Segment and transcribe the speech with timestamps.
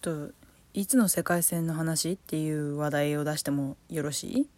[0.00, 0.30] っと
[0.72, 4.48] いつの世界線の話っていう話題を出してもよろしい？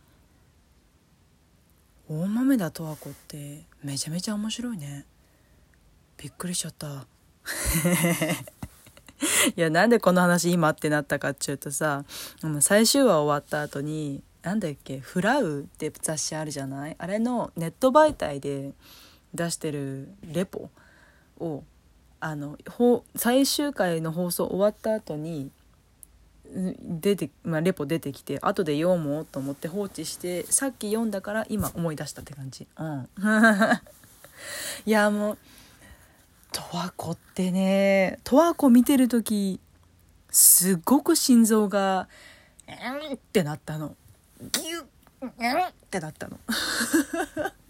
[2.08, 5.04] 大豆田十和子ってめちゃめちゃ面白いね。
[6.18, 7.06] びっくりしちゃった。
[9.56, 12.04] いやなんでこの話今ってなったかっちゅうとさ
[12.60, 16.96] 最終話終わった後になんだっけ「フラウ」って雑誌あるじゃない？
[16.98, 18.72] あれのネット媒体で
[19.34, 20.70] 出してるレポ
[21.40, 21.64] を
[22.24, 22.56] あの
[23.16, 25.50] 最終回の放送終わった後に
[26.54, 32.68] 出て、まあ、レポ出てきて後で読もうと思って放置してさっき読んだから今思い出したって感じ。
[32.78, 33.08] うん。
[34.86, 35.38] いやもう
[36.52, 39.58] 十和子ってね十和子見てる時
[40.30, 42.08] すごく心臓が
[42.70, 43.96] 「うん」ってなったの。
[44.40, 44.84] ギュッ
[45.22, 46.38] うんってなったの。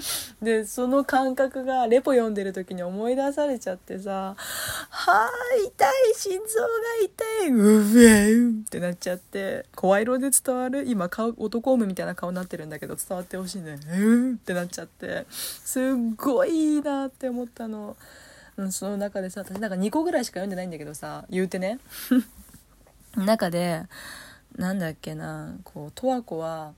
[0.42, 5.30] でその感覚がレポ読んでる時に思い出されちゃってさ「はあ
[5.66, 6.68] 痛い心臓が
[7.02, 15.82] 痛いうえん」ってなっちゃって声色で伝わる今顔男オムみたいな顔になってるんだけど伝わってほしいね「うん」ってなっちゃってすっ
[16.16, 17.96] ごいいいなって思ったの。
[18.58, 21.78] うん、その中でさ私なんか2個ぐらいしか読んでないんだけどさ言うてね
[23.14, 23.82] 中で
[24.56, 26.72] なんだっけなこう十和子は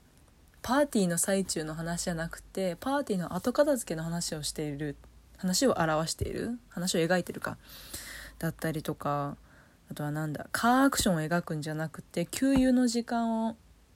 [0.61, 4.95] パーティーの最中の話じゃなくてパーティーの後片付けの話をしている
[5.37, 7.57] 話を表している話を描いてるか
[8.39, 9.37] だったりとか
[9.91, 13.55] あとはなんだカーアクションを描くんじゃなくて給油の時間を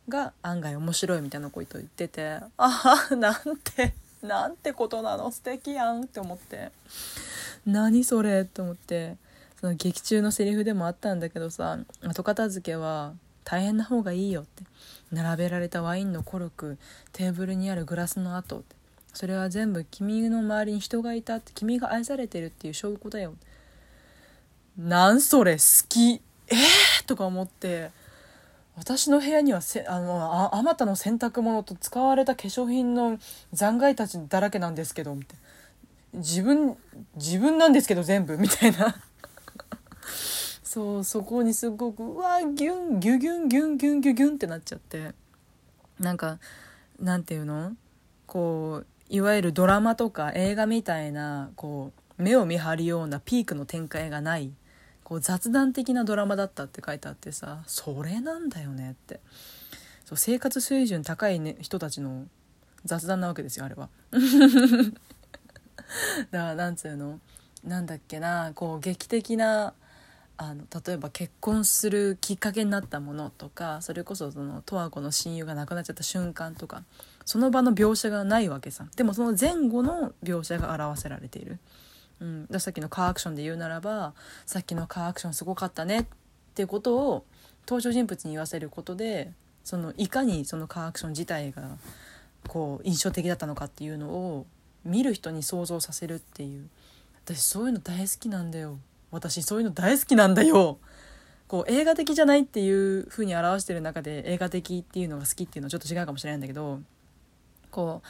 [0.09, 6.72] が案外面白いみたいなこと言っててああなんてなんてことなの素敵やんって思って。
[7.66, 9.16] 何それって思って
[9.59, 13.14] その劇中のセリフでもあったんだけどさ後片付けは
[13.44, 14.64] 大変な方がいいよって。
[15.12, 16.78] 並べられたワインのコルク
[17.12, 18.60] テーブルにあるグラスの跡。
[18.60, 18.76] って
[19.14, 21.52] それは全部君の周りに人がいたって。
[21.54, 23.36] 君が愛されてるっていう証拠だよ
[24.78, 26.22] なんそれ好き。
[26.48, 27.92] えー、とか思って
[28.76, 33.18] 私の部屋にはせあのあまたの洗濯物と使われた化粧品の
[33.53, 35.38] 残骸たちだらけなんですけどみたい
[36.14, 36.76] な自分
[37.16, 38.96] 自分なんですけど全部みたいな。
[40.73, 45.11] そうそこにすごくうわギュンギュギュンギュンギュンギュギュンってなっちゃって。
[46.00, 46.39] なんか
[47.00, 47.73] なんていうの？
[48.25, 54.51] こういわゆるドラマとか映画みたいなこう目を見張るようなピークの展開がない
[55.03, 59.19] こう雑談的なドラマだったって書いてあってさそれなんだよねって。
[60.05, 62.25] そう生活水準高い、ね、人たちの
[62.84, 63.90] 雑談なわけですよあれは。
[66.31, 67.19] だからなんつうの？
[67.63, 69.75] なんだっけなこう劇的な
[70.38, 76.84] あの例えば結婚するきっかけになったものとかそれこそその十和子の親友が亡くなっちゃった瞬間とか
[77.24, 78.86] その場の描写がないわけさ。
[78.96, 81.60] でもその前後の描写が表せられている、
[82.20, 84.14] うん、ださっきのカーアクションで言うならば
[84.46, 86.06] さっきのカーアクションすごかったねっ
[86.56, 87.26] てことを
[87.68, 89.32] 登場人物に言わせることで
[89.64, 91.78] そのいかにそのカーアクション自体が
[92.48, 94.46] こう印象的だったのかっていうのを
[94.84, 96.68] 見る人に想像させるっていう。
[97.26, 98.78] 私そういうの大好きなんだよ。
[99.13, 100.79] 私そういうの大好きなんだよ。
[101.47, 106.79] こう映画的じゃないっていう風に表してる中で映画的っていうのが好きっていうのはちょっと違うかもしれないんだけど
[107.69, 108.07] こう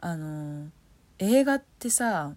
[0.00, 0.68] あの
[1.18, 2.34] 映画ってさ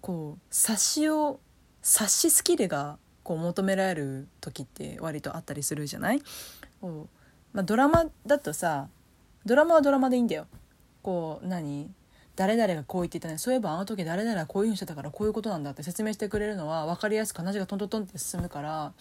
[0.00, 1.40] こう察しを
[1.82, 6.22] 察しスキルがこう求められる時って割とあったりするじゃない？
[6.80, 7.08] こ
[7.52, 8.88] う、まあ、ドラマだとさ
[9.44, 10.46] ドラマはドラマでいいんだよ。
[11.02, 11.90] こう何？
[12.36, 18.92] 誰々がこう言っていたねそういえばあの時誰々がこういうふうにしてたからこういうことなんだって説明してくれるのは分かりやすく話がトントントンって進むから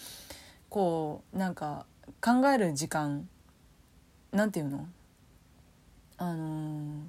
[0.70, 1.86] こうなんか
[2.22, 3.28] 考える時間
[4.32, 4.88] なんていうの？
[6.18, 7.02] あのー、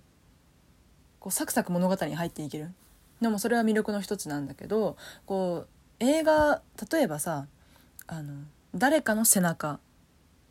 [1.20, 2.72] こうサクサク物語に入っていける。
[3.20, 5.69] でもそれは魅力の一つなんだけどこう
[6.00, 6.60] 映画
[6.91, 7.47] 例えばさ
[8.06, 8.34] あの
[8.75, 9.81] 誰かの背中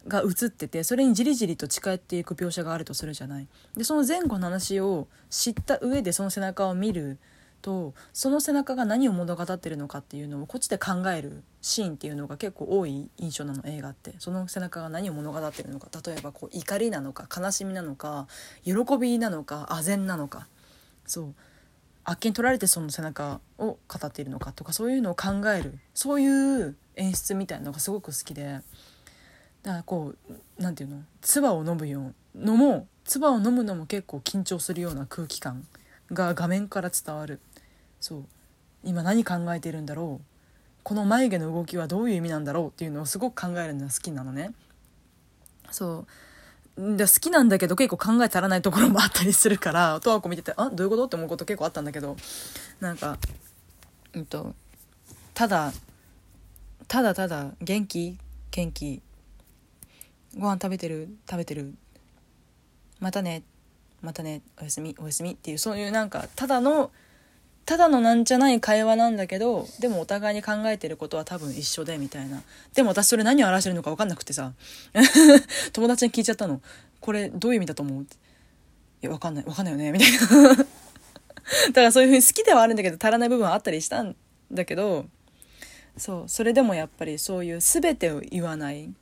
[0.08, 3.48] が映っててそれにじりじりと近寄っていく描写があるとするじゃない。
[3.76, 7.18] でその前後の話を知った上でその背中を見る
[7.62, 14.14] とその背中が何を物語ってるのかっていうのをこっちで考えるシーンっていうのが結構多い印象なの映画って。
[14.20, 15.90] その背中が何を物語ってるのか。
[16.06, 18.28] 例えばこう怒りなのか悲しみなのか
[18.64, 20.48] 喜びなのか唖然なのか。
[21.08, 21.36] そう。
[22.04, 25.80] あっけに取られてその背中を語っているのかとかそういうのを考える。
[25.96, 28.62] そういう演出みたいなのがすごく好きで。
[29.66, 31.04] だからこう何て言うの？
[31.22, 35.66] 唾を飲むようのも唾を飲むのも結構緊張するような空気感
[36.12, 37.40] が画面から伝わる。
[38.00, 38.26] そう。
[38.84, 40.26] 今何考えてるんだろう？
[40.84, 44.52] この眉毛の動きはどういう意味なんだろうっていうのをすごく考えるのが好きなのね。
[45.72, 46.06] そ
[46.78, 46.98] う。
[46.98, 51.06] で好きなんだけど結構考え足らないところもあったりするから十和子見ててあどういうこと？
[51.06, 52.16] って思うこと結構あったんだけど。
[52.80, 53.18] なんか
[54.14, 54.54] うんと
[55.34, 55.74] ただ
[56.88, 58.18] ただただ元気？
[58.52, 59.02] 元気？
[60.38, 61.74] ご飯食べてる食べてる。
[63.00, 63.44] またね
[64.02, 66.92] またねおやすみおやすみっていうそういうなんかただの
[67.66, 72.42] ただのなんじゃない会話なんだけどでもお互いに考えてることは多分一緒でみたいな。
[72.74, 74.54] でも私それ何を表してるのか分かんなくてさ。
[75.74, 76.62] 友達に聞いちゃったの。
[77.02, 78.04] これどういう意味だと思う？
[78.04, 78.08] い
[79.02, 79.92] や分かんない分かんないよね。
[79.92, 80.56] みたいな。
[80.56, 80.64] だ
[81.74, 84.16] からそういうふうに好きではあるんだけど足らない部分はあったりしたん
[84.52, 85.06] だけど
[85.96, 88.94] そうそれでもやっぱりそういう全てを言わない。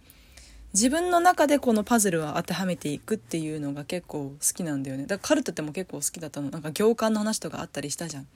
[0.74, 5.04] 自分の中でこのパズルは当てはめていくっていうのが結構好きなんだよね。
[5.04, 6.50] だからカルトっても結構好きだったの。
[6.50, 8.28] なんか行間の話とかあったりしたじゃん。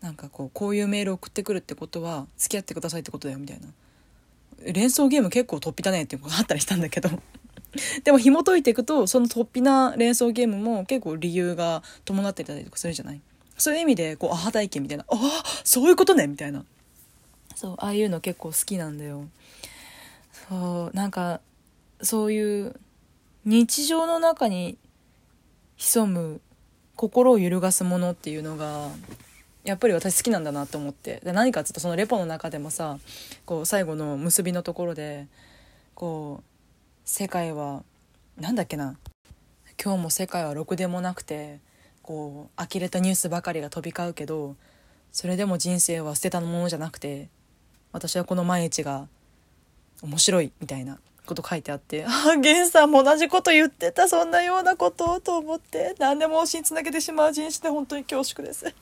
[0.00, 3.68] なんかこうこういうメール送ってくるってことは付き合ってくださいってことだよみたいな。
[4.72, 7.08] 連想ゲーム結構突飛だねっていうことがあったりしたんだけど。
[8.02, 13.20] でも紐解いていくとその突飛な連想ゲームも結構理由が伴ってたりとかするじゃない？
[13.58, 15.04] そういう意味でこうアハ体験みたいな。
[15.08, 16.64] ああそういうことねみたいな。
[17.54, 19.28] そうああいうの結構好きなんだよ。
[20.48, 21.40] そうなんか
[22.02, 22.78] そういう
[23.44, 24.78] 日常の中に
[25.76, 26.40] 潜む
[26.96, 28.88] 心を揺るがすものっていうのが
[29.64, 31.20] やっぱり私好きなんだなと思って。
[31.24, 32.98] で何かっつうとそのレポの中でもさ
[33.46, 35.26] こう最後の結びのところで
[35.94, 36.44] こう
[37.04, 37.82] 世界は
[38.38, 38.96] なんだっけな。
[39.82, 41.58] 今日も世界はろくでもなくて
[42.02, 44.54] こう呆れたニュースばかりが飛び交うけど
[45.10, 47.28] それでも人生は捨てたものじゃなくて
[47.90, 49.08] 私はこの毎日が
[50.02, 58.74] 面白いみたいなこと書いてあってああ源さんも同じこと言ってたそんなようなことと思って何でも推しにつなげてしまう人種で本当に恐縮です。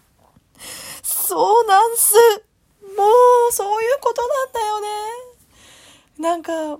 [1.02, 2.14] そうなんす。
[2.82, 3.04] も
[3.48, 4.88] うそういうことなんだよね。
[6.18, 6.78] なんか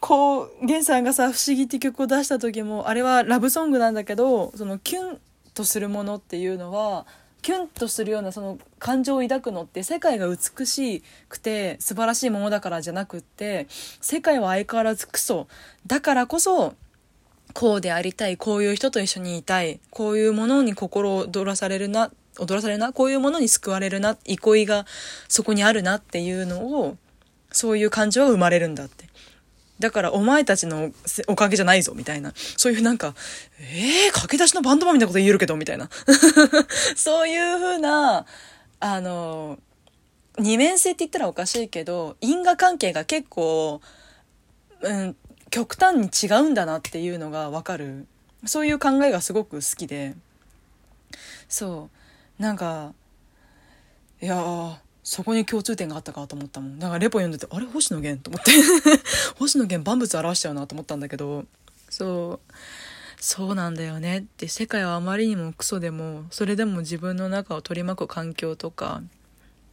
[0.00, 5.20] こう源さんがさ「不思議」って曲を出した時もあれはラブソングなんだけどそのキュン
[5.54, 7.06] とするものっていうのは
[7.42, 15.46] キュンとするようなその感情を抱くのって世界が美しくて素晴らしいものだからじゃなくって世界は相変わらずクソ
[15.86, 16.74] だからこそ
[17.52, 24.84] こうでありたいこういう人と一緒にいたいこういうものに心を躍らされるな踊らされるなこういうものに救われるな憩いが
[25.28, 26.96] そこにあるなっていうのを
[27.52, 29.06] そういう感情が生まれるんだって。
[29.78, 30.90] だからお前たちの
[31.26, 32.32] おかげじゃないぞ、みたいな。
[32.34, 33.14] そういうなんか、
[33.60, 35.90] えー、駆け出しのバンドマンみたいなこと言えるけど、みたいな。
[36.96, 38.24] そういうふうな、
[38.80, 39.58] あの、
[40.38, 43.80] 二面性って言ったらおかしいけど、因果関係が結構、
[44.80, 45.16] うん、
[45.50, 48.06] 極端に違うんだなっていうのがわかる。
[48.46, 50.14] そういう考えがすごく好きで。
[51.48, 51.90] そ
[52.38, 52.42] う。
[52.42, 52.92] なんか、
[54.20, 54.76] いやー、
[55.08, 56.80] そこに共通点があったかと思ったもん。
[56.80, 58.50] だからレポ読んでてあれ星野源と思って。
[59.38, 61.44] 星野源万物表しちゃうなと思ったんだけど。
[61.88, 62.52] そう。
[63.20, 64.18] そうなんだよね。
[64.18, 69.00] って世界はあまりにもクソでもそれでも自分の中を取り巻く環境とか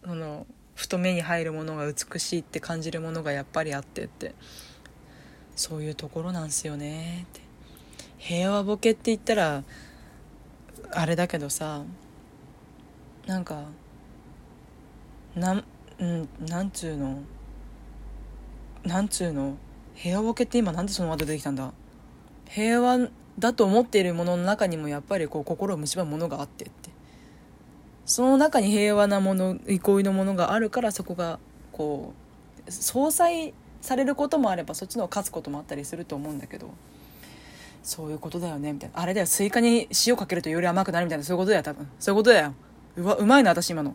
[0.05, 0.45] その
[0.75, 4.35] ふと目に入るものが美しいって感じるものがやっぱりあってって。
[5.55, 7.25] そういうところなんすよね。
[7.31, 7.41] って。
[8.19, 9.63] 平和ボケって言ったら
[10.91, 11.81] あれだけどさ
[13.25, 13.63] なんか
[15.35, 15.63] なん
[15.99, 17.19] うんなんつうの？
[18.83, 19.57] なんつうの？
[19.95, 21.71] 平和ボケって今なんでそのワード出てきたんだ？
[22.49, 23.09] 平和
[23.39, 26.89] だと思っているものの中にもやっぱりこう心を蝕むものがあってって。
[28.05, 31.39] その中に平和なもの憩いのものがあるからそこが
[31.71, 32.13] こ
[32.67, 36.69] う相殺されることもあればそっちの勝つこともあったりすると思うんだけど。
[37.85, 39.01] そういうことだよねみたいな。
[39.01, 39.27] あれだよ。
[39.27, 41.23] スイカに塩かけるとより甘くなるみたいな。
[41.25, 41.85] そういうことだよ多分。
[41.99, 42.53] そういうことだよ。
[42.95, 43.93] うわうまいな私今の。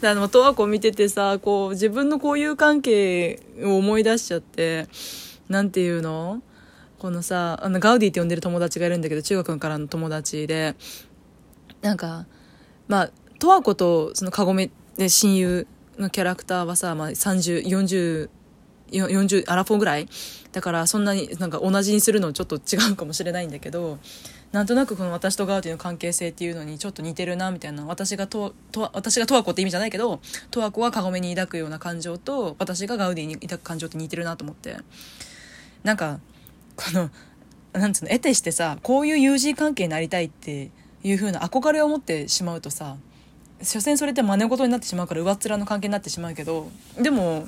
[0.00, 4.88] であの十和子見ててさこう自分の交友関係を思い出しちゃって
[5.48, 6.42] なんていうの？
[6.98, 10.74] このさあのガウディって呼んでる友達がいるんだけど中学からの友達で。
[11.82, 12.26] なんか
[12.88, 15.66] まあ十和子とそのカゴメで親友
[15.98, 18.28] のキャラクターはさ、まあ、30、40
[18.90, 20.08] 40アラフォーぐらい。
[20.52, 23.98] だからそんなになんか同じにするのちょっと違うかもしれないんだけど
[24.52, 34.76] なんとなくこの私とガウディの関係性っていうのにちょっと似てるなみたいな私がとと私が十和子って意味じゃないけど十和子はカゴメに抱くような感情と私がガウディに抱く感情って似てるなと思って。
[35.86, 36.18] なんか
[36.74, 37.10] この
[37.72, 40.70] なんつうの得てしてさこういう友人関係になりたいって
[41.04, 42.96] いう風な憧れを持ってしまうとさ
[43.62, 47.46] 所詮それって真似事になってしまうから上っ面の関係になってしまうけどでも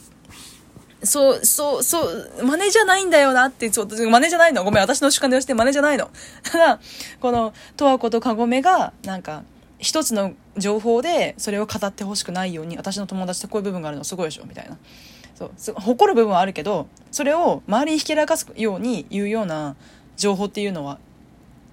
[1.03, 4.65] そう、そう、そう、真似じゃないんだよなって、そう、真似じゃないの。
[4.65, 6.11] ごめん、私の主観で押して真似じゃないの。
[6.43, 6.81] ただ、
[7.21, 9.45] この、十和子とかごめが、なんか、
[9.79, 14.77] 一つの情報で、それを語ってほしくないように、私の友達ってこういう部分があるのすごいでしょみたいな。
[15.37, 19.77] そう、誇る部分はあるけど、それを周りにひけらかすように言うような
[20.17, 20.99] 情報っていうのは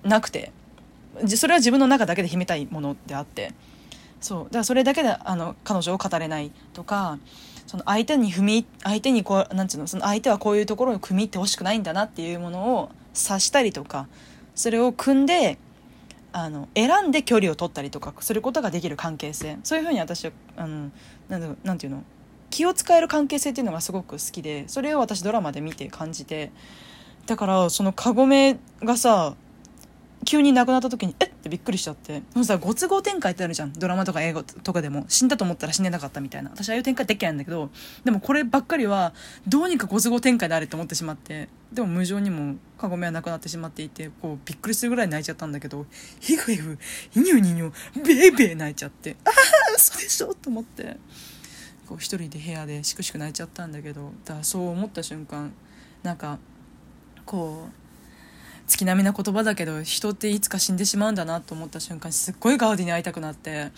[0.04, 0.52] なくて、
[1.36, 3.54] それは自分の中だけで秘めたいものであって、
[4.22, 7.20] そうだからそれだけであの彼女を語れないとか
[7.68, 14.08] その相手に踏み相手にこうなんていうのその相手はこういうところに組み入ってほしくないんだなっていうものを察したりとか
[14.54, 15.58] それを組んで
[16.32, 19.58] あの選んで距離を取ったりとかすることができる関係性。
[19.64, 20.92] そういうふうに私はあの
[21.30, 22.04] なんなんていうの
[22.50, 26.52] 気を使える関係性っていうのがすごく好きでそれを私ドラマで見て感じて
[27.26, 29.36] だからそのカゴメがさ
[30.26, 31.26] 急に亡くなった時にえ？
[31.26, 32.24] ってびっくりしちゃって。
[32.34, 33.74] もうさご都合展開ってあるじゃん。
[33.74, 35.06] ドラマとか映画とかでも。
[35.08, 36.50] 死んだと思ったら死んでなかったみたいな。
[36.50, 37.70] 私ああいう展開できないんだけど
[38.04, 39.14] でもこればっかりは
[39.48, 41.48] どうにかご都合展開であれと思ってしまって。
[41.72, 45.86] でも無情にもカゴメは亡くなってしまっていてこうびっくりするぐらい泣いちゃったんだけど
[46.20, 46.78] ヒフヒフ
[47.16, 49.16] イニョニニョベーベー泣いちゃって。
[49.26, 49.32] ああ
[49.76, 50.98] 嘘でしょと思って。
[51.88, 55.54] こう一人で部屋でしくしく泣いちゃったんだけどだそう思った瞬間
[56.02, 56.40] なんか
[57.28, 57.85] こう
[58.68, 63.72] 月並みな言葉だけど人っていつか死んでしまうんだなと思った瞬間すっごいガウディに会いたくなって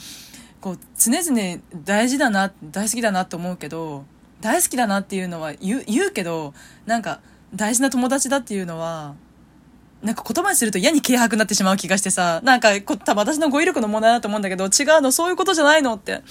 [0.61, 4.05] こう常々大事だな大好きだなと思うけど
[4.41, 6.53] 大好きだなっていうのは言う言うけど
[6.85, 7.19] なんか
[7.53, 9.15] 大事な友達だっていうのは
[10.01, 14.69] なんか言葉にすると嫌に軽薄になってしまう気がしてさ、なんかこ、多分私の語彙力の問題だと思うんだけど、違う
[15.01, 16.21] の、そういうことじゃないのって。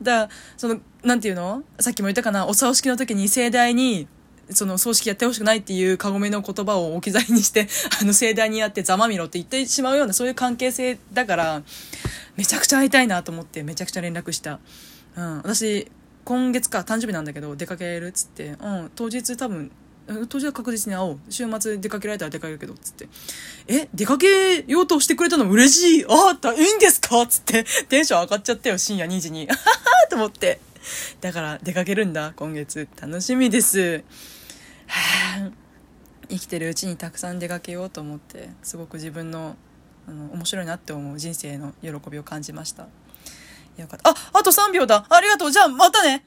[0.00, 1.64] だその、なんていうの？
[1.80, 4.06] さっきも言ったかな、お葬式の時に盛大に
[4.50, 7.68] その葬式やってほしくないっていうカゴメの言葉を置き去りにして、
[8.00, 11.62] あの盛大にやってざまみろって言ってしまうようなそういう関係性だから、
[12.36, 14.60] めちゃくちゃ会いたいなと思ってめちゃくちゃ連絡した。
[15.16, 15.38] うん。
[15.38, 15.90] 私、
[16.24, 19.70] 今月か誕生日なんだけど出かけるっつって、うん、当日多分、
[20.28, 21.18] 当日は確実に会おう。
[21.28, 23.08] 週末出かけられたら出かけるけど、つって。
[23.66, 26.04] え、出かけようとしてくれたの嬉しい？
[26.08, 27.26] ああ、いいんですか？
[27.26, 29.46] つって、テンション上がっちゃったよ、深夜2時に。
[29.48, 30.60] はははと思って。
[31.20, 32.88] だから出かけるんだ、今月。
[32.98, 34.02] 楽しみです。
[36.28, 39.56] 生きてるうちにたくさん出かけようと思ってすごく自分の
[40.06, 42.88] あの面白いなって思う人生の喜びを感じました。
[43.76, 44.10] よかった。
[44.10, 45.04] ああと3秒だ。
[45.08, 45.50] ありがとう。
[45.50, 46.24] じゃあまたね。